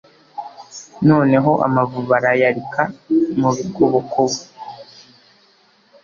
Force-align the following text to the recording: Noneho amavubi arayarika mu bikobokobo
Noneho 1.09 1.51
amavubi 1.67 2.11
arayarika 2.19 2.81
mu 3.39 3.49
bikobokobo 3.57 4.39